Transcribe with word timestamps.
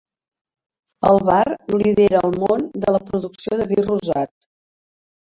El 1.09 1.19
Var 1.25 1.51
lidera 1.87 2.21
el 2.29 2.33
món 2.43 2.65
de 2.85 2.93
la 2.95 3.01
producció 3.09 3.59
de 3.61 3.69
vi 3.73 3.77
rosat. 3.83 4.33